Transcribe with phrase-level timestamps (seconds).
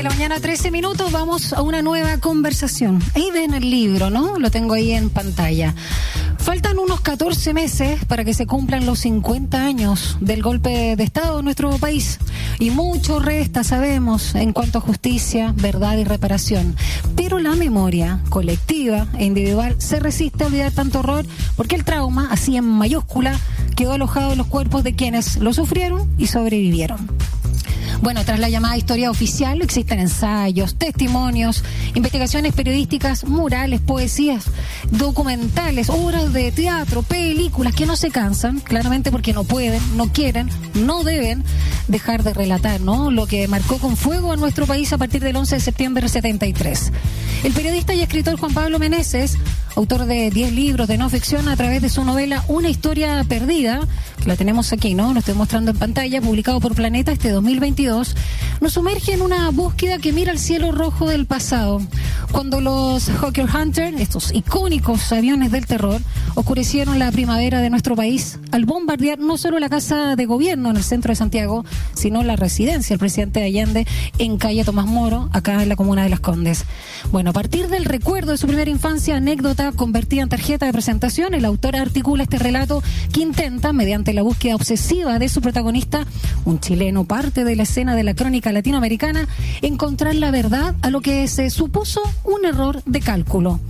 [0.00, 3.02] de la mañana, 13 minutos, vamos a una nueva conversación.
[3.14, 4.38] Ahí ven el libro, ¿no?
[4.38, 5.74] Lo tengo ahí en pantalla.
[6.38, 11.40] Faltan unos 14 meses para que se cumplan los 50 años del golpe de Estado
[11.40, 12.18] en nuestro país.
[12.58, 16.76] Y mucho resta, sabemos, en cuanto a justicia, verdad y reparación.
[17.14, 21.26] Pero la memoria colectiva e individual se resiste a olvidar tanto horror
[21.56, 23.38] porque el trauma, así en mayúscula,
[23.76, 27.19] quedó alojado en los cuerpos de quienes lo sufrieron y sobrevivieron.
[28.02, 31.62] Bueno, tras la llamada historia oficial existen ensayos, testimonios,
[31.94, 34.46] investigaciones periodísticas, murales, poesías,
[34.90, 40.48] documentales, obras de teatro, películas que no se cansan, claramente porque no pueden, no quieren,
[40.72, 41.44] no deben
[41.88, 43.10] dejar de relatar, ¿no?
[43.10, 46.10] Lo que marcó con fuego a nuestro país a partir del 11 de septiembre del
[46.10, 46.92] 73.
[47.44, 49.36] El periodista y escritor Juan Pablo Meneses,
[49.76, 53.86] autor de 10 libros de no ficción a través de su novela Una historia perdida,
[54.26, 55.12] la tenemos aquí, ¿no?
[55.12, 58.14] Lo estoy mostrando en pantalla, publicado por Planeta este 2022
[58.60, 61.80] nos sumerge en una búsqueda que mira el cielo rojo del pasado,
[62.30, 66.00] cuando los Hawker Hunter, estos icónicos aviones del terror,
[66.34, 70.76] oscurecieron la primavera de nuestro país al bombardear no solo la casa de gobierno en
[70.76, 73.86] el centro de Santiago, sino la residencia del presidente Allende
[74.18, 76.64] en calle Tomás Moro, acá en la comuna de Las Condes.
[77.10, 81.32] Bueno, a partir del recuerdo de su primera infancia, anécdota convertida en tarjeta de presentación,
[81.32, 86.06] el autor articula este relato que intenta, mediante la búsqueda obsesiva de su protagonista,
[86.44, 89.28] un chileno parte de la escena de la crónica latinoamericana,
[89.62, 93.60] encontrar la verdad a lo que se supuso un error de cálculo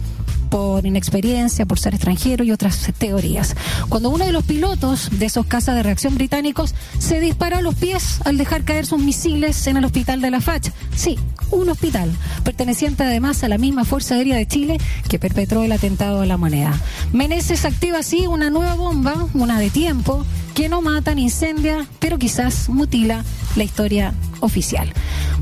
[0.50, 3.56] por inexperiencia, por ser extranjero y otras teorías.
[3.88, 7.74] Cuando uno de los pilotos de esos casas de reacción británicos se disparó a los
[7.74, 10.70] pies al dejar caer sus misiles en el hospital de la FACH.
[10.94, 11.18] Sí,
[11.50, 12.10] un hospital,
[12.44, 16.36] perteneciente además a la misma Fuerza Aérea de Chile que perpetró el atentado a la
[16.36, 16.78] moneda.
[17.12, 22.18] Meneses activa así una nueva bomba, una de tiempo, que no mata ni incendia, pero
[22.18, 23.24] quizás mutila
[23.56, 24.92] la historia oficial.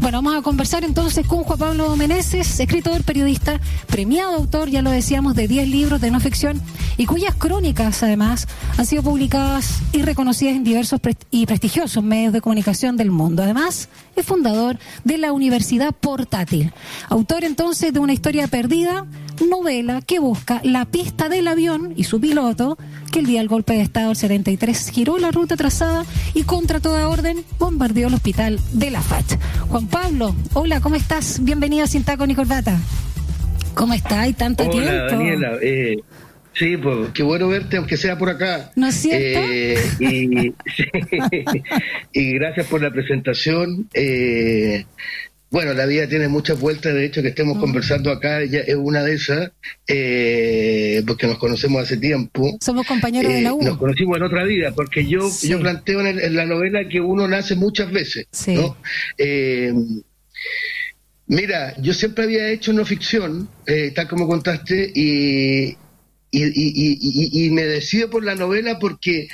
[0.00, 4.90] Bueno, vamos a conversar entonces con Juan Pablo Meneses, escritor, periodista, premiado autor, ya lo
[4.90, 6.60] decíamos, de 10 libros de no ficción
[6.98, 11.00] y cuyas crónicas además han sido publicadas y reconocidas en diversos
[11.30, 13.42] y prestigiosos medios de comunicación del mundo.
[13.42, 16.72] Además, es fundador de la Universidad Portátil,
[17.08, 19.06] autor entonces de una historia perdida
[19.48, 22.76] novela que busca la pista del avión y su piloto,
[23.12, 26.04] que el día del golpe de Estado del 73 giró la ruta trazada
[26.34, 29.38] y contra toda orden bombardeó el hospital de la FACH.
[29.68, 31.42] Juan Pablo, hola, ¿cómo estás?
[31.42, 32.76] Bienvenida a Sin Taco ni Corbata.
[33.74, 34.22] ¿Cómo está?
[34.22, 35.12] ¿Hay tanto hola, tiempo?
[35.12, 35.98] Daniela, eh,
[36.58, 38.72] Sí, pues qué bueno verte, aunque sea por acá.
[38.74, 39.48] ¿No es cierto?
[39.52, 40.54] Eh, y,
[42.12, 43.88] y, gracias por la presentación.
[43.94, 44.84] Eh,
[45.50, 47.60] bueno, la vida tiene muchas vueltas, de hecho que estemos mm.
[47.60, 49.52] conversando acá ya es una de esas,
[49.86, 52.58] eh, porque nos conocemos hace tiempo.
[52.60, 53.62] Somos compañeros de la eh, U.
[53.62, 57.54] Nos conocimos en otra vida, porque yo, yo planteo en, la novela que uno nace
[57.54, 58.26] muchas veces.
[58.48, 58.76] ¿no?
[59.16, 59.72] Eh,
[61.26, 63.48] mira, yo siempre había hecho no ficción,
[63.94, 65.76] tal como contaste, y,
[66.30, 69.28] y, y, y me decido por la novela porque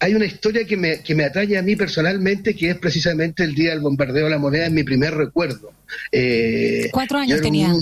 [0.00, 3.54] hay una historia que me, que me atañe a mí personalmente, que es precisamente el
[3.54, 5.72] día del bombardeo de la moneda, es mi primer recuerdo.
[6.12, 7.72] Eh, Cuatro años tenía.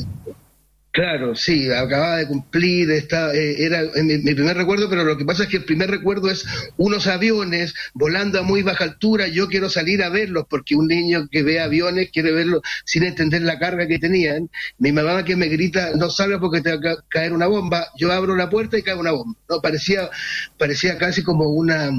[0.97, 5.43] Claro, sí, acababa de cumplir, esta, eh, era mi, primer recuerdo, pero lo que pasa
[5.43, 6.47] es que el primer recuerdo es
[6.79, 11.29] unos aviones volando a muy baja altura, yo quiero salir a verlos, porque un niño
[11.31, 14.49] que ve aviones quiere verlos sin entender la carga que tenían.
[14.79, 18.11] Mi mamá que me grita, no salga porque te va a caer una bomba, yo
[18.11, 19.39] abro la puerta y cae una bomba.
[19.51, 20.09] No, parecía,
[20.57, 21.91] parecía casi como una,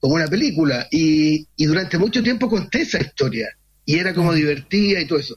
[0.00, 3.48] como una película, y, y durante mucho tiempo conté esa historia,
[3.86, 5.34] y era como divertida y todo eso.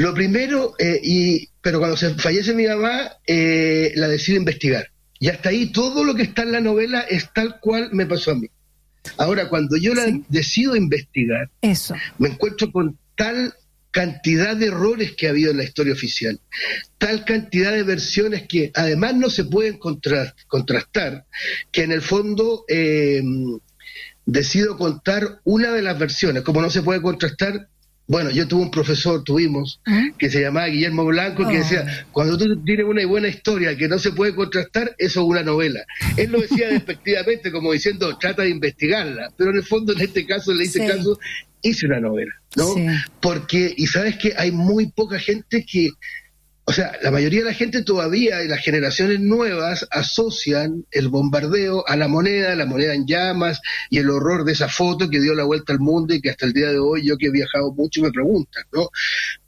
[0.00, 4.90] Lo primero, eh, y, pero cuando se fallece mi mamá, eh, la decido investigar.
[5.18, 8.30] Y hasta ahí todo lo que está en la novela es tal cual me pasó
[8.30, 8.48] a mí.
[9.18, 11.94] Ahora, cuando yo la decido investigar, Eso.
[12.16, 13.52] me encuentro con tal
[13.90, 16.40] cantidad de errores que ha habido en la historia oficial,
[16.96, 21.26] tal cantidad de versiones que además no se pueden contrastar,
[21.70, 23.22] que en el fondo eh,
[24.24, 26.42] decido contar una de las versiones.
[26.42, 27.68] Como no se puede contrastar,
[28.10, 30.08] bueno, yo tuve un profesor, tuvimos, ¿Ah?
[30.18, 32.08] que se llamaba Guillermo Blanco, que decía, oh.
[32.10, 35.84] cuando tú tienes una buena historia que no se puede contrastar, eso es una novela.
[36.16, 40.26] Él lo decía despectivamente, como diciendo, trata de investigarla, pero en el fondo, en este
[40.26, 41.20] caso, le hice caso,
[41.62, 42.74] hice una novela, ¿no?
[43.20, 45.90] Porque, y sabes que hay muy poca gente que
[46.70, 51.82] o sea, la mayoría de la gente todavía, y las generaciones nuevas, asocian el bombardeo
[51.88, 55.34] a la moneda, la moneda en llamas y el horror de esa foto que dio
[55.34, 57.72] la vuelta al mundo y que hasta el día de hoy yo que he viajado
[57.72, 58.88] mucho me preguntan, ¿no?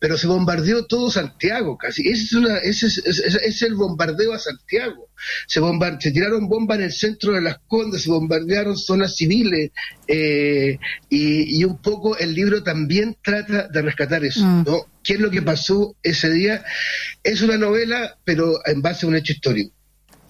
[0.01, 2.09] Pero se bombardeó todo Santiago casi.
[2.09, 5.09] Ese es, una, ese es, el bombardeo a Santiago.
[5.47, 5.61] Se,
[6.01, 9.71] se tiraron bombas en el centro de las Condes, se bombardearon zonas civiles,
[10.07, 10.79] eh,
[11.09, 14.65] y, un poco el libro también trata de rescatar eso, mm.
[14.67, 14.87] ¿no?
[15.03, 16.65] ¿Qué es lo que pasó ese día?
[17.23, 19.73] Es una novela, pero en base a un hecho histórico.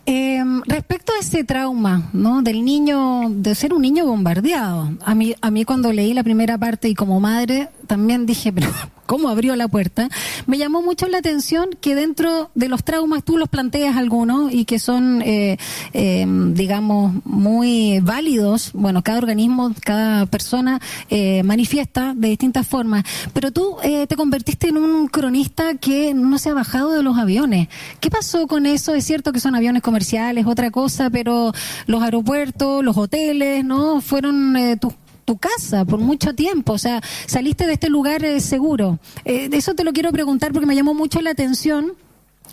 [0.05, 2.43] Eh, respecto a ese trauma, ¿no?
[2.43, 4.97] Del niño, de ser un niño bombardeado.
[5.05, 8.69] A mí, a mí cuando leí la primera parte y como madre también dije, pero
[9.06, 10.08] cómo abrió la puerta,
[10.46, 14.64] me llamó mucho la atención que dentro de los traumas tú los planteas algunos y
[14.64, 15.58] que son, eh,
[15.93, 16.25] eh,
[16.55, 18.70] digamos, muy válidos.
[18.73, 20.81] Bueno, cada organismo, cada persona
[21.11, 26.50] eh, manifiesta de distintas formas, pero tú te convertiste en un cronista que no se
[26.50, 27.69] ha bajado de los aviones.
[28.00, 28.94] ¿Qué pasó con eso?
[28.94, 31.52] Es cierto que son aviones comerciales, otra cosa, pero
[31.87, 34.00] los aeropuertos, los hoteles, ¿no?
[34.00, 34.94] Fueron tus
[35.25, 38.99] tu casa por mucho tiempo, o sea, saliste de este lugar eh, seguro.
[39.25, 41.95] Eh, eso te lo quiero preguntar porque me llamó mucho la atención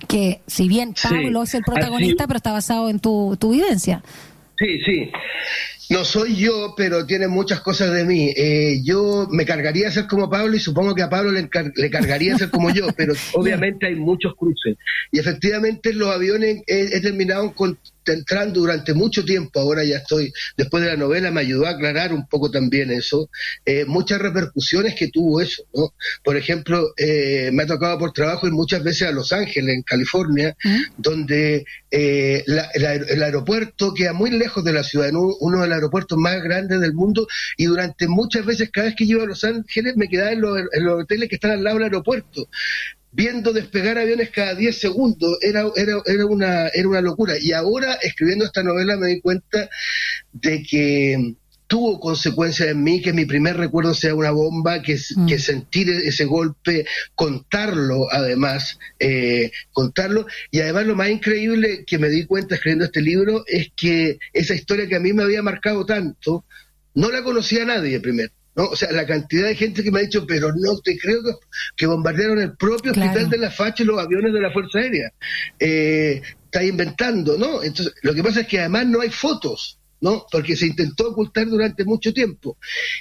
[0.07, 4.03] que si bien Pablo es el protagonista, pero está basado en tu, tu vivencia.
[4.57, 5.11] Sí, sí.
[5.89, 8.31] No soy yo, pero tiene muchas cosas de mí.
[8.35, 11.89] Eh, yo me cargaría a ser como Pablo y supongo que a Pablo le, le
[11.89, 14.77] cargaría a ser como yo, pero obviamente hay muchos cruces.
[15.11, 17.53] Y efectivamente los aviones he, terminado
[18.05, 22.13] entrando durante mucho tiempo, ahora ya estoy, después de la novela me ayudó a aclarar
[22.13, 23.29] un poco también eso,
[23.65, 25.93] eh, muchas repercusiones que tuvo eso, ¿no?
[26.23, 29.83] Por ejemplo, eh, me ha tocado por trabajo ir muchas veces a Los Ángeles, en
[29.83, 30.55] California,
[30.97, 36.41] donde el aeropuerto queda muy lejos de la ciudad, en uno de los aeropuertos más
[36.41, 40.07] grandes del mundo y durante muchas veces, cada vez que iba a Los Ángeles, me
[40.07, 42.47] quedaba en los, hoteles que están al lado del aeropuerto
[43.11, 47.35] viendo despegar aviones cada 10 segundos, era, era, era, una, era una locura.
[47.39, 49.69] Y ahora, escribiendo esta novela, me di cuenta
[50.31, 51.35] de que
[51.69, 55.27] tuvo consecuencias en mí, que mi primer recuerdo sea una bomba, que, mm.
[55.27, 60.25] que sentir ese golpe, contarlo además, eh, contarlo.
[60.49, 64.55] Y además lo más increíble que me di cuenta escribiendo este libro es que esa
[64.55, 66.43] historia que a mí me había marcado tanto,
[66.95, 68.33] no la conocía nadie primero.
[68.55, 68.65] ¿No?
[68.65, 71.19] O sea, la cantidad de gente que me ha dicho, pero no te creo
[71.75, 75.11] que, bombardearon el propio hospital de la Facha y los aviones de la Fuerza Aérea.
[75.59, 77.63] Eh, está inventando, ¿no?
[77.63, 79.75] Entonces, lo que pasa es que además no hay fotos.
[80.01, 80.25] ¿no?
[80.31, 82.57] Porque se intentó ocultar durante mucho tiempo.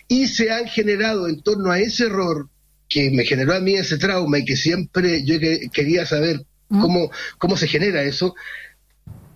[0.09, 2.49] Y se han generado en torno a ese error
[2.89, 5.37] que me generó a mí ese trauma y que siempre yo
[5.73, 6.81] quería saber mm.
[6.81, 8.35] cómo, cómo se genera eso,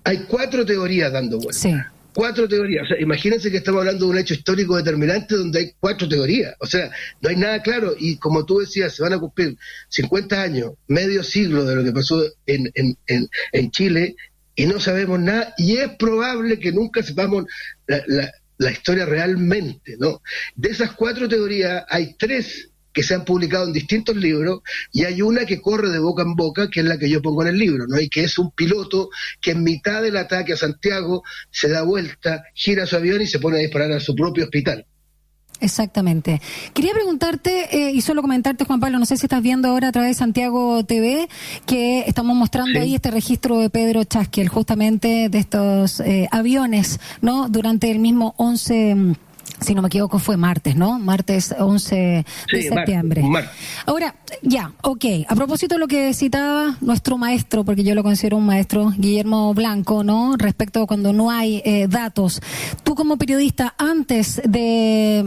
[0.04, 1.86] hay cuatro teorías dando vueltas.
[2.14, 2.84] Cuatro teorías.
[2.84, 6.54] O sea, imagínense que estamos hablando de un hecho histórico determinante donde hay cuatro teorías.
[6.60, 7.94] O sea, no hay nada claro.
[7.98, 9.56] Y como tú decías, se van a cumplir
[9.88, 14.16] 50 años, medio siglo de lo que pasó en, en, en, en Chile
[14.54, 17.44] y no sabemos nada y es probable que nunca sepamos
[17.86, 20.22] la, la, historia realmente, ¿no?
[20.54, 24.60] De esas cuatro teorías hay tres que se han publicado en distintos libros
[24.92, 27.42] y hay una que corre de boca en boca, que es la que yo pongo
[27.42, 28.00] en el libro, ¿no?
[28.00, 29.10] Y que es un piloto
[29.40, 33.38] que en mitad del ataque a Santiago se da vuelta, gira su avión y se
[33.38, 34.86] pone a disparar a su propio hospital.
[35.62, 36.40] Exactamente.
[36.74, 39.92] Quería preguntarte eh, y solo comentarte, Juan Pablo, no sé si estás viendo ahora a
[39.92, 41.28] través de Santiago TV,
[41.66, 47.48] que estamos mostrando ahí este registro de Pedro Chasquiel, justamente de estos eh, aviones, ¿no?
[47.48, 49.14] Durante el mismo 11
[49.60, 50.98] si no me equivoco, fue martes, ¿no?
[50.98, 53.22] Martes 11 de septiembre.
[53.86, 55.04] Ahora, ya, ok.
[55.28, 59.52] A propósito de lo que citaba nuestro maestro, porque yo lo considero un maestro, Guillermo
[59.54, 60.36] Blanco, ¿no?
[60.36, 62.40] Respecto a cuando no hay eh, datos.
[62.82, 65.24] Tú como periodista, antes de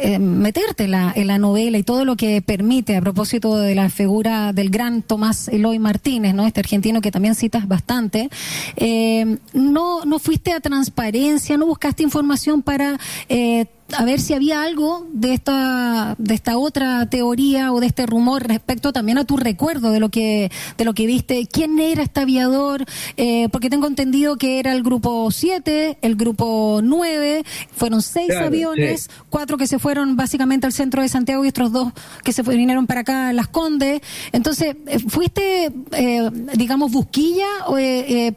[0.00, 3.74] eh, meterte en la, en la novela y todo lo que permite, a propósito de
[3.74, 6.46] la figura del gran Tomás Eloy Martínez, ¿no?
[6.46, 8.28] Este argentino que también citas bastante,
[8.76, 12.98] eh, no, no fuiste a transparencia, no buscaste información para
[13.28, 18.06] eh, a ver si había algo de esta de esta otra teoría o de este
[18.06, 21.46] rumor respecto también a tu recuerdo de lo que de lo que viste.
[21.50, 22.84] Quién era este aviador
[23.16, 29.10] eh, porque tengo entendido que era el grupo 7 el grupo 9 fueron seis aviones
[29.28, 32.86] cuatro que se fueron básicamente al centro de Santiago y otros dos que se vinieron
[32.86, 34.00] para acá a Las Condes.
[34.32, 37.76] Entonces eh, fuiste eh, digamos busquilla o,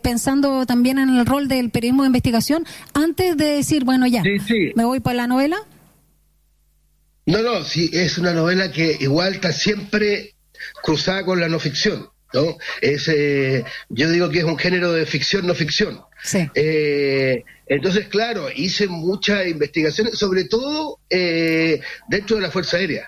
[0.02, 4.24] pensando también en el rol del periodismo de investigación antes de decir bueno ya
[4.76, 5.64] me voy para la novela?
[7.28, 10.34] No, no, sí, es una novela que igual está siempre
[10.82, 12.10] cruzada con la no ficción.
[12.34, 12.58] ¿no?
[12.82, 16.02] Es, eh, yo digo que es un género de ficción, no ficción.
[16.56, 23.08] Eh, entonces, claro, hice mucha investigación, sobre todo eh, dentro de la Fuerza Aérea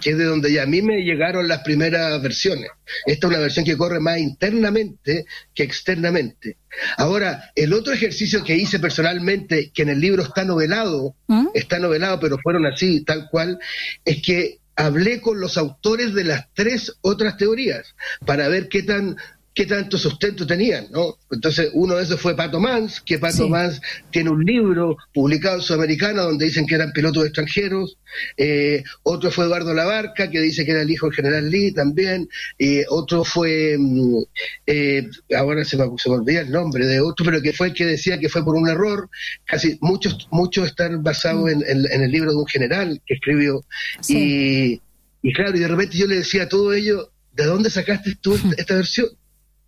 [0.00, 2.70] que es de donde ya a mí me llegaron las primeras versiones.
[3.04, 6.58] Esta es una versión que corre más internamente que externamente.
[6.96, 11.48] Ahora, el otro ejercicio que hice personalmente, que en el libro está novelado, ¿Mm?
[11.54, 13.58] está novelado, pero fueron así, tal cual,
[14.04, 17.94] es que hablé con los autores de las tres otras teorías
[18.24, 19.16] para ver qué tan
[19.56, 21.16] qué tanto sustento tenían, ¿no?
[21.30, 25.62] Entonces, uno de esos fue Pato Mans, que Pato Mans tiene un libro publicado en
[25.62, 27.96] Sudamericana donde dicen que eran pilotos extranjeros,
[28.36, 32.28] eh, otro fue Eduardo Labarca, que dice que era el hijo del general Lee también,
[32.58, 34.24] eh, otro fue, mm,
[34.66, 37.72] eh, ahora se me, se me olvida el nombre de otro, pero que fue el
[37.72, 39.08] que decía que fue por un error,
[39.46, 41.62] casi muchos, muchos están basados mm.
[41.66, 43.64] en, el libro de un general que escribió,
[44.06, 44.82] y,
[45.22, 48.38] y claro, y de repente yo le decía a todo ello, ¿de dónde sacaste tú
[48.58, 49.08] esta versión?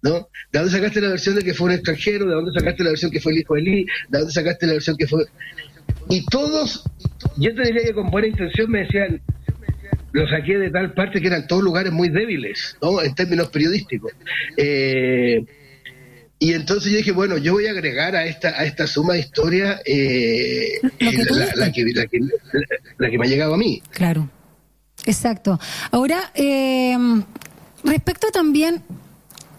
[0.03, 0.29] ¿No?
[0.53, 2.27] ¿De dónde sacaste la versión de que fue un extranjero?
[2.27, 3.87] ¿De dónde sacaste la versión que fue el hijo de Lee?
[4.09, 5.25] ¿De dónde sacaste la versión que fue...?
[6.11, 6.85] Y todos,
[7.37, 9.21] yo te diría que con buena intención me decían,
[10.13, 13.03] lo saqué de tal parte que eran todos lugares muy débiles, ¿no?
[13.03, 14.13] En términos periodísticos.
[14.57, 15.45] Eh,
[16.39, 19.21] y entonces yo dije, bueno, yo voy a agregar a esta, a esta suma de
[19.21, 21.11] historia eh, la,
[21.73, 23.83] que, la, que, me ha llegado a mí.
[23.91, 24.31] Claro,
[25.05, 25.59] exacto.
[25.91, 26.97] Ahora, eh,
[27.85, 28.83] respecto también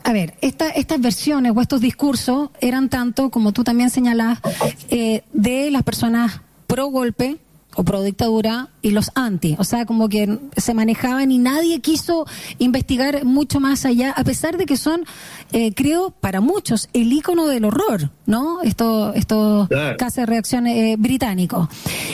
[0.10, 4.40] a ver, estas versiones o estos discursos eran tanto, como tú también señalás,
[4.90, 7.38] eh, de las personas pro golpe
[7.76, 9.56] o pro dictadura y los anti.
[9.60, 12.26] O sea, como que se manejaban y nadie quiso
[12.58, 15.06] investigar mucho más allá, a pesar de que son,
[15.52, 18.62] eh, creo, para muchos, el icono del horror, ¿no?
[18.64, 21.70] Esto, esto casi reacción eh, británico.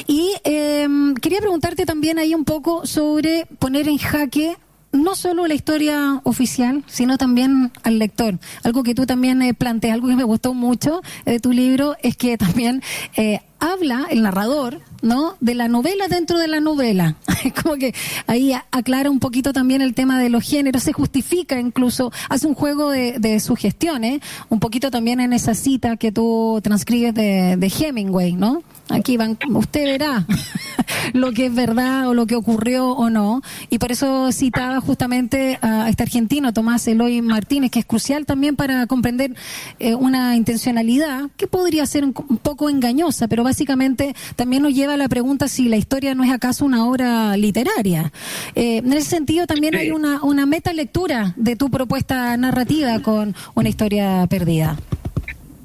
[0.05, 4.57] Y em, quería preguntarte también ahí un poco sobre poner en jaque
[4.95, 8.39] no solo la historia oficial, sino también al lector.
[8.63, 12.15] Algo que tú también eh, planteas, algo que me gustó mucho de tu libro, es
[12.17, 12.81] que también
[13.17, 15.35] eh, habla el narrador, ¿no?
[15.39, 17.15] De la novela dentro de la novela.
[17.63, 17.93] Como que
[18.27, 22.55] ahí aclara un poquito también el tema de los géneros, se justifica incluso, hace un
[22.55, 27.67] juego de, de sugestiones, un poquito también en esa cita que tú transcribes de, de
[27.67, 28.63] Hemingway, ¿no?
[28.89, 30.25] Aquí van, usted verá
[31.13, 33.41] lo que es verdad o lo que ocurrió o no.
[33.69, 38.55] Y por eso citaba justamente a este argentino, Tomás Eloy Martínez, que es crucial también
[38.55, 39.33] para comprender
[39.79, 44.97] eh, una intencionalidad que podría ser un, poco engañosa, pero básicamente también nos lleva a
[44.97, 48.11] la pregunta si la historia no es acaso una obra literaria.
[48.53, 53.35] Eh, en ese sentido también hay una, una meta lectura de tu propuesta narrativa con
[53.55, 54.77] una historia perdida.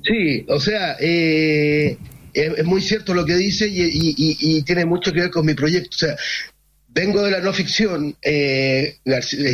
[0.02, 1.98] Sí, o sea, eh,
[2.34, 5.90] es, muy cierto lo que dice y, tiene mucho que ver con mi proyecto.
[5.94, 6.16] O sea,
[6.92, 8.99] vengo de la no ficción, eh,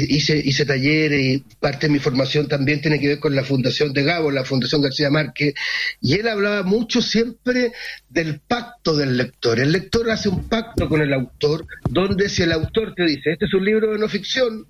[0.09, 3.93] hice, hice talleres y parte de mi formación también tiene que ver con la fundación
[3.93, 5.55] de Gabo, la Fundación García Márquez,
[6.01, 7.73] y él hablaba mucho siempre
[8.09, 9.61] del pacto del lector.
[9.61, 13.45] El lector hace un pacto con el autor, donde si el autor te dice, este
[13.45, 14.67] es un libro de no ficción,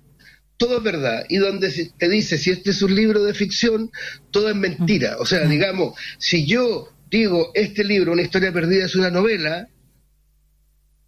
[0.57, 1.25] todo es verdad.
[1.29, 3.91] Y donde te dice, si este es un libro de ficción,
[4.31, 5.17] todo es mentira.
[5.19, 9.67] O sea, digamos, si yo digo, este libro, Una historia perdida, es una novela,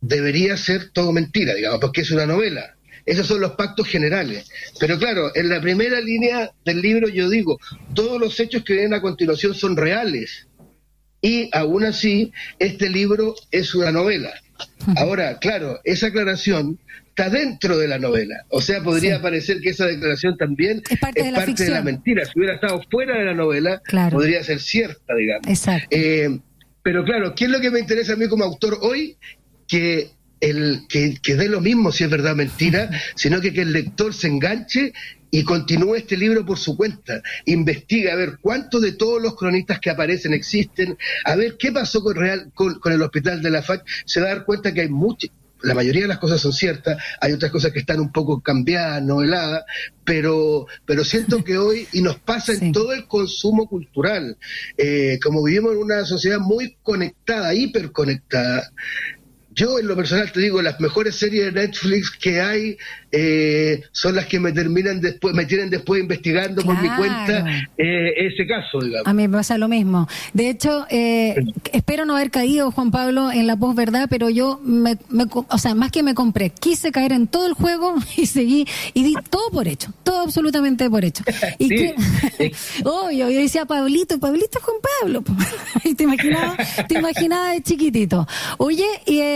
[0.02, 2.76] debería ser todo mentira, digamos, porque es una novela.
[3.06, 4.50] Esos son los pactos generales.
[4.80, 7.60] Pero claro, en la primera línea del libro yo digo,
[7.94, 10.48] todos los hechos que vienen a continuación son reales.
[11.22, 14.34] Y aún así, este libro es una novela.
[14.98, 16.80] Ahora, claro, esa aclaración
[17.20, 18.46] está dentro de la novela.
[18.50, 21.32] O sea, podría parecer que esa declaración también es parte, de,
[21.70, 22.26] la mentira.
[22.26, 25.48] Si hubiera estado fuera de la novela, podría ser cierta, digamos.
[25.90, 26.40] Eh,
[26.82, 29.18] pero claro, ¿qué es lo que me interesa a mí como autor hoy?
[29.68, 33.62] Que el que, que dé lo mismo si es verdad o mentira, sino que, que
[33.62, 34.94] el lector se enganche
[35.32, 37.22] y continúe este libro por su cuenta.
[37.46, 42.02] Investiga a ver cuántos de todos los cronistas que aparecen existen, a ver qué pasó
[42.02, 43.86] con, Real, con, el hospital de la FAC.
[44.06, 45.30] Se va a dar cuenta que hay muchos,
[45.62, 49.04] la mayoría de las cosas son ciertas, hay otras cosas que están un poco cambiadas,
[49.04, 49.64] noveladas,
[50.04, 54.38] pero, pero siento que hoy, y nos pasa en todo el consumo cultural,
[54.78, 58.72] eh, como vivimos en una sociedad muy conectada, hiperconectada,
[59.52, 62.78] yo en lo personal te digo, las mejores series de Netflix que hay
[63.12, 67.46] eh, son las que me terminan después, me tienen después investigando por mi cuenta
[67.78, 69.08] eh, ese caso, digamos.
[69.08, 70.08] A mí me pasa lo mismo.
[70.34, 71.36] De hecho, eh,
[71.72, 74.98] espero no haber caído, Juan Pablo, en la posverdad, pero yo, me,
[75.34, 79.04] o sea, más que me compré, quise caer en todo el juego y seguí, y
[79.04, 81.24] di todo por hecho, todo absolutamente por hecho.
[81.58, 81.96] Y que,
[82.86, 85.24] obvio, yo decía Pablito, Pablito es Juan Pablo.
[85.84, 86.56] y te imaginaba,
[86.88, 88.26] te imaginaba de chiquitito.
[88.58, 88.86] Oye,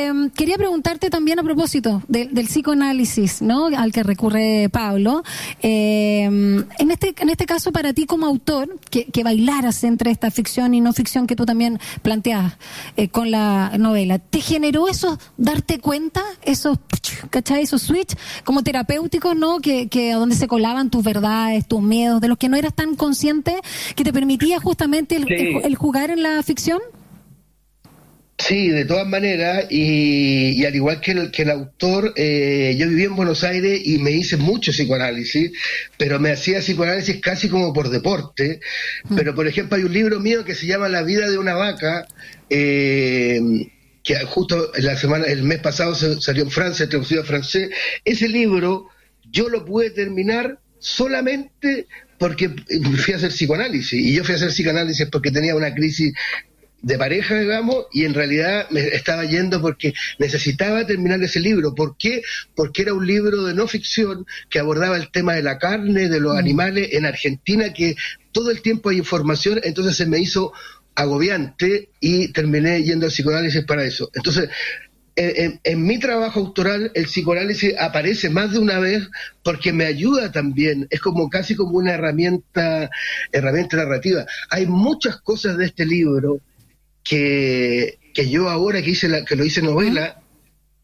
[0.03, 3.62] Em, quería preguntarte también a propósito del psicoanálisis, ¿no?
[3.67, 5.23] Al que recurre Pablo.
[5.61, 10.31] Em, en este en este caso para ti como autor que, que, bailaras entre esta
[10.31, 12.53] ficción y no ficción que tú también planteas
[12.97, 16.79] eh, con la novela, ¿te generó eso darte cuenta, esos,
[17.29, 17.63] ¿cachai?
[17.63, 19.59] Esos switch como terapéuticos, ¿no?
[19.59, 22.95] Que, que donde se colaban tus verdades, tus miedos, de los que no eras tan
[22.95, 23.55] consciente,
[23.95, 26.79] que te permitía justamente el jugar en la ficción.
[28.37, 33.03] Sí, de todas maneras, y, al igual que el, que el autor, eh, yo viví
[33.03, 35.51] en Buenos Aires y me hice mucho psicoanálisis,
[35.97, 38.59] pero me hacía psicoanálisis casi como por deporte.
[39.05, 39.15] Mm.
[39.15, 42.07] Pero, por ejemplo, hay un libro mío que se llama La vida de una vaca,
[42.49, 43.39] eh,
[44.03, 47.69] que justo la semana, el mes pasado salió en Francia, traducido a francés.
[48.03, 48.89] Ese libro
[49.31, 51.87] yo lo pude terminar solamente
[52.17, 52.49] porque
[52.97, 53.93] fui a hacer psicoanálisis.
[53.93, 56.13] Y yo fui a hacer psicoanálisis porque tenía una crisis
[56.83, 61.73] de pareja, digamos, y en realidad me estaba yendo porque necesitaba terminar ese libro.
[61.73, 62.21] ¿Por qué?
[62.55, 66.19] Porque era un libro de no ficción que abordaba el tema de la carne, de
[66.19, 66.37] los mm.
[66.37, 67.95] animales en Argentina, que
[68.33, 70.51] todo el tiempo hay información, entonces se me hizo
[70.93, 74.11] agobiante y terminé yendo al psicoanálisis para eso.
[74.13, 74.49] Entonces,
[75.15, 79.07] en, mi trabajo autoral el psicoanálisis aparece más de una vez
[79.43, 82.89] porque me ayuda también, es como casi como una herramienta,
[83.31, 84.25] herramienta narrativa.
[84.49, 86.41] Hay muchas cosas de este libro
[87.03, 90.21] que, que yo ahora que hice la, que lo hice novela,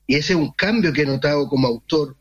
[0.07, 2.15] y ese es un cambio que he notado como autor,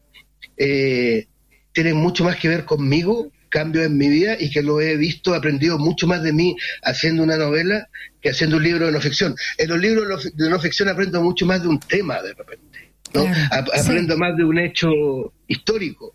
[0.57, 1.27] eh,
[1.73, 5.35] tiene mucho más que ver conmigo, cambios en mi vida, y que lo he visto,
[5.35, 7.89] aprendido mucho más de mí haciendo una novela
[8.21, 9.35] que haciendo un libro de no ficción.
[9.57, 13.25] En los libros de no ficción aprendo mucho más de un tema de repente, ¿no?
[13.51, 16.15] aprendo más de un hecho histórico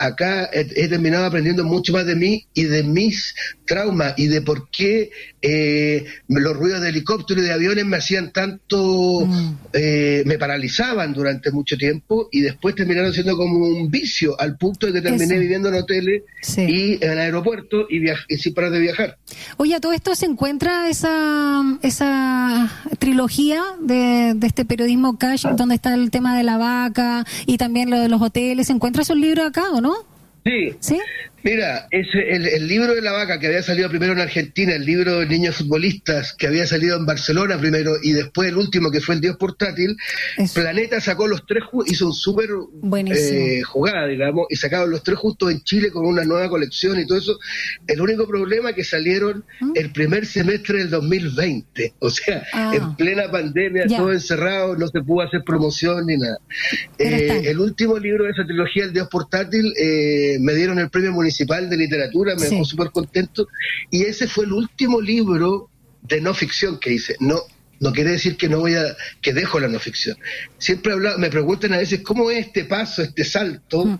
[0.00, 3.34] acá he, terminado aprendiendo mucho más de mí y de mis
[3.66, 5.10] traumas y de por qué
[5.42, 9.56] eh, los ruidos de helicóptero y de aviones me hacían tanto, mm.
[9.74, 14.86] eh, me paralizaban durante mucho tiempo y después terminaron siendo como un vicio al punto
[14.86, 16.22] de que terminé viviendo en hoteles
[16.56, 19.18] y en aeropuertos y, y sin parar de viajar.
[19.58, 25.74] Oye, ¿a todo esto se encuentra esa, esa trilogía de, de este periodismo cash donde
[25.74, 28.68] está el tema de la vaca y también lo de los hoteles?
[28.68, 29.89] ¿Se encuentra esos libros acá o no?
[30.44, 30.76] Sí.
[31.42, 35.20] Mira, es el, libro de la vaca que había salido primero en Argentina, el libro
[35.20, 39.14] de niños futbolistas que había salido en Barcelona primero y después el último que fue
[39.14, 39.96] el Dios portátil,
[40.52, 42.50] Planeta sacó los tres, hizo un súper
[43.06, 47.06] eh, jugada, digamos, y sacaron los tres justos en Chile con una nueva colección y
[47.06, 47.38] todo eso.
[47.86, 49.72] El único problema es que salieron ¿Mm?
[49.76, 52.72] el primer semestre del 2020, o sea, ah.
[52.74, 56.38] en plena pandemia, todo encerrado, no se pudo hacer promoción ni nada.
[56.98, 61.12] Eh, el último libro de esa trilogía, el Dios portátil, eh, me dieron el premio
[61.12, 63.48] municipal de literatura, me dejó súper contento,
[63.90, 65.70] y ese fue el último libro
[66.02, 67.16] de no ficción que hice.
[67.20, 67.40] No,
[67.80, 68.84] no quiere decir que no voy a,
[69.20, 70.16] que dejo la no ficción.
[70.58, 73.98] Siempre hablado, me preguntan a veces cómo es este paso, este salto mm.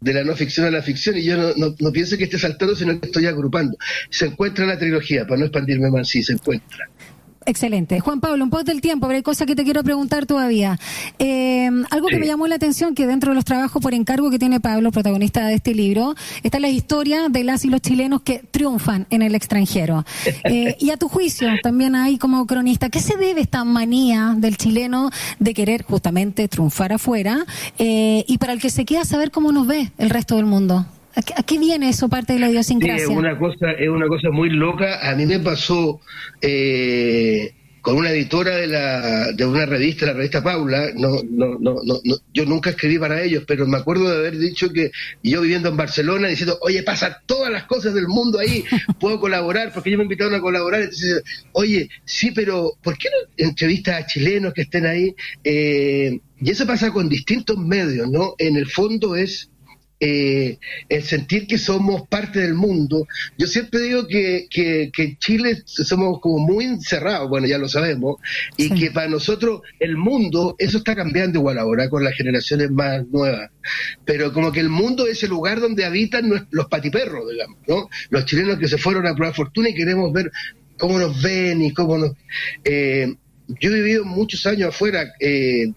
[0.00, 2.74] de la no ficción a la ficción, y yo no, no, pienso que esté saltando,
[2.74, 3.76] sino que estoy agrupando.
[4.10, 6.88] Se encuentra en la trilogía, para no expandirme más, sí, se encuentra.
[7.46, 8.00] Excelente.
[8.00, 10.80] Juan Pablo, un poco del tiempo, pero hay cosas que te quiero preguntar todavía.
[11.20, 14.38] Eh, algo que me llamó la atención, que dentro de los trabajos por encargo que
[14.38, 18.42] tiene Pablo, protagonista de este libro, está la historia de las y los chilenos que
[18.50, 20.04] triunfan en el extranjero.
[20.48, 24.56] Eh, y a tu juicio, también hay como cronista, ¿qué se debe esta manía del
[24.56, 27.44] chileno de querer justamente triunfar afuera?
[27.78, 30.86] Eh, y para el que se queda saber cómo nos ve el resto del mundo.
[31.16, 33.04] ¿A qué viene eso parte de la idiosincrasia?
[33.04, 35.08] es una cosa, es una cosa muy loca.
[35.08, 35.98] A mí me pasó
[36.42, 40.90] eh, con una editora de, la, de una revista, la revista Paula.
[40.94, 42.00] No, no, no, no,
[42.34, 44.90] yo nunca escribí para ellos, pero me acuerdo de haber dicho que
[45.22, 48.64] yo viviendo en Barcelona diciendo, oye, pasa todas las cosas del mundo ahí,
[49.00, 50.82] puedo colaborar, porque ellos me invitaron a colaborar.
[50.82, 55.14] Entonces, oye, sí, pero ¿por qué no entrevistas a chilenos que estén ahí?
[55.44, 58.34] Eh, y eso pasa con distintos medios, ¿no?
[58.36, 59.48] En el fondo es
[59.98, 63.06] eh, el sentir que somos parte del mundo.
[63.38, 68.16] Yo siempre digo que, que, en Chile somos como muy encerrados, bueno, ya lo sabemos,
[68.56, 73.06] y que para nosotros el mundo, eso está cambiando igual ahora con las generaciones más
[73.08, 73.50] nuevas,
[74.04, 77.88] pero como que el mundo es el lugar donde habitan los patiperros, digamos, ¿no?
[78.10, 80.30] Los chilenos que se fueron a probar fortuna y queremos ver
[80.78, 82.12] cómo nos ven y cómo nos...
[82.64, 83.14] Eh,
[83.60, 85.72] yo he vivido muchos años afuera, eh,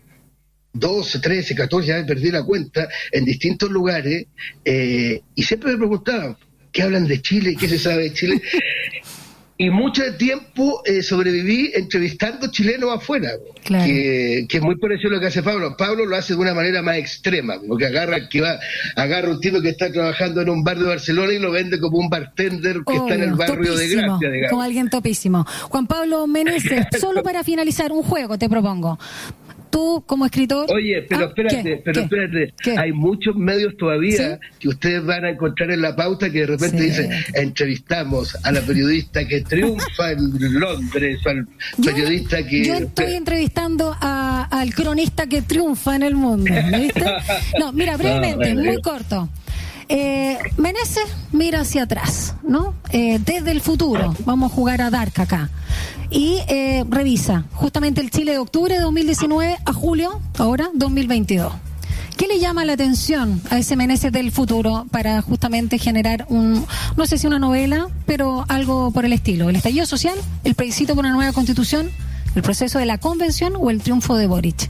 [0.73, 4.27] 12, 13, 14, ya perdí la cuenta, en distintos lugares,
[4.63, 6.37] eh, y siempre me preguntaban,
[6.71, 7.55] ¿qué hablan de Chile?
[7.59, 8.41] ¿Qué se sabe de Chile?
[9.61, 15.27] y mucho tiempo eh, sobreviví entrevistando chilenos afuera, que, es muy parecido a lo que
[15.27, 15.75] hace Pablo.
[15.75, 18.57] Pablo lo hace de una manera más extrema, porque agarra que va,
[18.95, 21.97] agarra un tipo que está trabajando en un bar de Barcelona y lo vende como
[21.97, 24.49] un bartender que está en el barrio de Gracia, digamos.
[24.49, 25.45] Como alguien topísimo.
[25.63, 28.97] Juan Pablo Meneses, solo para finalizar, un juego te propongo
[29.69, 30.67] tú como escritor.
[30.71, 32.53] Oye, pero ah, espérate, pero espérate.
[32.77, 36.81] Hay muchos medios todavía que ustedes van a encontrar en la pauta que de repente
[36.81, 41.47] dicen, entrevistamos a la periodista que triunfa en Londres, al
[41.83, 42.65] periodista que...
[42.65, 47.03] Yo estoy entrevistando al cronista que triunfa en el mundo, ¿viste?
[47.59, 49.29] No, mira, brevemente, muy corto.
[49.89, 52.75] Eh, Meneses mira hacia atrás, ¿no?
[52.91, 54.15] Eh, desde el futuro.
[54.23, 55.49] Vamos a jugar a Dark acá.
[56.11, 61.51] Y eh, revisa justamente el Chile de octubre de 2019 a julio, ahora 2022.
[62.17, 66.65] ¿Qué le llama la atención a ese Meneses del futuro para justamente generar un,
[66.97, 69.49] no sé si una novela, pero algo por el estilo?
[69.49, 71.89] ¿El estallido social, el plebiscito por una nueva constitución,
[72.35, 74.69] el proceso de la convención o el triunfo de Boric?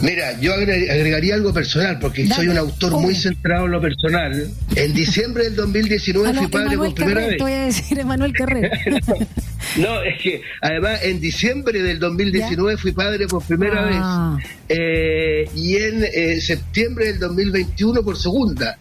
[0.00, 4.50] Mira, yo agregaría algo personal, porque soy un autor muy centrado en lo personal.
[4.76, 7.38] En diciembre del 2019 ah, fui padre por primera vez.
[7.38, 8.70] voy a decir Emanuel Carrer.
[9.78, 14.36] no, es que además en diciembre del 2019 fui padre por primera ah.
[14.36, 18.78] vez eh, y en eh, septiembre del 2021 por segunda.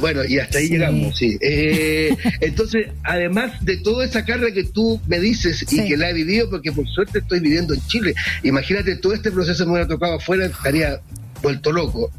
[0.00, 1.36] Bueno, y hasta ahí llegamos, sí.
[1.40, 6.12] Eh, entonces, además de toda esa carga que tú me dices y que la he
[6.12, 10.14] vivido, porque por suerte estoy viviendo en Chile, imagínate todo este proceso me hubiera tocado
[10.14, 11.00] afuera, estaría
[11.42, 12.10] vuelto loco.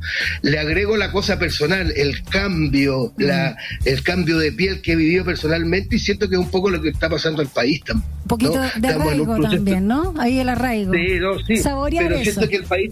[0.41, 5.26] Le agrego la cosa personal, el cambio, la, el cambio de piel que he vivido
[5.26, 8.10] personalmente y siento que es un poco lo que está pasando al país también.
[8.23, 10.13] Un poquito de arraigo también, ¿no?
[10.19, 10.93] Ahí el arraigo.
[10.93, 11.63] Sí, no, sí.
[11.97, 12.91] pero siento que el país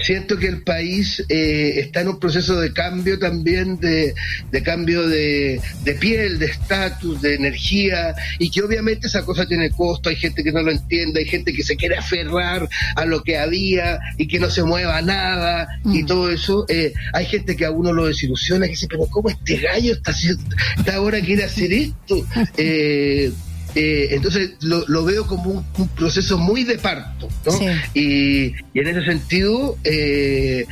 [0.00, 4.14] siento que el país eh, está en un proceso de cambio también, de,
[4.62, 5.60] cambio de,
[6.00, 10.52] piel, de estatus, de energía, y que obviamente esa cosa tiene costo, hay gente que
[10.52, 14.38] no lo entiende, hay gente que se quiere aferrar a lo que había y que
[14.38, 16.06] no se mueva nada y mm.
[16.06, 16.66] todo eso.
[16.68, 20.10] Eh, hay gente que a uno lo desilusiona, que dice, pero ¿cómo este gallo está,
[20.10, 20.42] haciendo,
[20.78, 22.26] está ahora quiere hacer esto?
[22.58, 23.32] Eh,
[23.78, 27.52] eh, entonces lo, veo como un, proceso muy de parto, ¿no?
[27.92, 30.66] Y, en ese sentido, eh,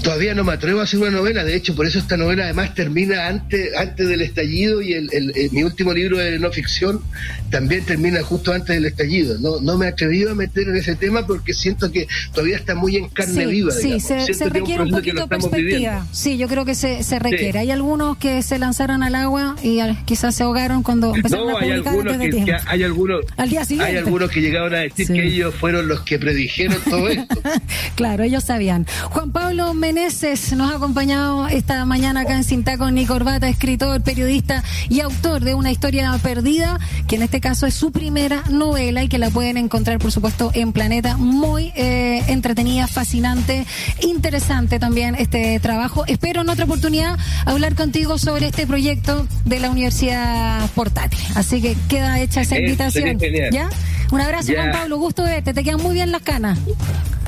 [0.00, 2.74] Todavía no me atrevo a hacer una novela, de hecho, por eso esta novela además
[2.74, 7.02] termina antes, antes del estallido y el, eh, mi último libro de no ficción
[7.50, 9.38] también termina justo antes del estallido.
[9.38, 12.74] No, no me he atrevido a meter en ese tema porque siento que todavía está
[12.74, 13.72] muy en carne viva.
[13.72, 16.06] Sí, se, requiere un, poquito de perspectiva.
[16.12, 17.58] Sí, yo creo que se, se requiere.
[17.58, 21.72] Hay algunos que se lanzaron al agua y quizás se ahogaron cuando empezaron a publicar
[21.72, 26.00] hay algunos que, hay algunos, Hay algunos que llegaron a decir que ellos fueron los
[26.02, 27.40] que predijeron todo esto.
[27.94, 28.86] claro, ellos sabían.
[29.10, 34.62] Juan Pablo Meneses nos ha acompañado esta mañana acá en Sintacón ni Corbata, escritor, periodista
[34.88, 39.08] y autor de una historia perdida, que en este caso es su primera novela y
[39.08, 41.16] que la pueden encontrar, por supuesto, en Planeta.
[41.16, 43.66] Muy eh, entretenida, fascinante,
[44.02, 46.04] interesante también este trabajo.
[46.06, 51.18] Espero en otra oportunidad hablar contigo sobre este proyecto de la Universidad Portátil.
[51.34, 53.18] Así que queda hecha esa invitación.
[53.50, 53.68] ¿Ya?
[54.12, 54.98] Un abrazo, Juan Pablo.
[54.98, 55.52] Gusto de verte.
[55.52, 56.56] Te quedan muy bien las canas.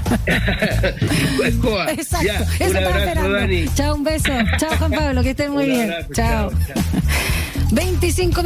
[1.89, 2.33] Exacto.
[2.59, 2.79] Eso
[3.75, 4.31] Chao, un beso.
[4.59, 5.95] Chao, Juan Pablo, que estés muy bien.
[6.13, 6.51] chao.
[7.73, 8.35] 25